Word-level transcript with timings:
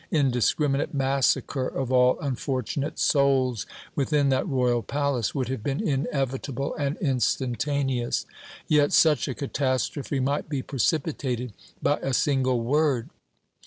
Indiscriminate 0.09 0.95
massacre 0.95 1.67
of 1.67 1.91
all 1.91 2.19
unfortunate 2.21 2.97
souls 2.97 3.67
within 3.93 4.29
that 4.29 4.47
Royal 4.47 4.81
palace 4.81 5.35
would 5.35 5.47
have 5.49 5.61
been 5.61 5.87
inevitable 5.87 6.73
and 6.73 6.97
instantaneous. 6.97 8.25
Yet, 8.67 8.93
such 8.93 9.27
a 9.27 9.35
catastrophe 9.35 10.19
might 10.19 10.49
be 10.49 10.63
precipitated 10.63 11.53
by 11.83 11.99
a 11.99 12.15
single 12.15 12.61
word! 12.61 13.09